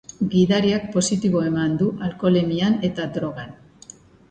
[0.29, 3.57] Gidariak positibo eman du alkoholemian eta drogan.